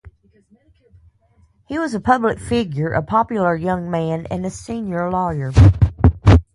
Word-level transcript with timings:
He 1.67 1.77
was 1.77 1.93
a 1.93 1.99
public 1.99 2.39
figure, 2.39 2.91
a 2.91 3.03
popular 3.03 3.53
young 3.55 3.91
man, 3.91 4.25
and 4.31 4.43
a 4.43 4.49
senior 4.49 5.11
lawyer. 5.11 5.51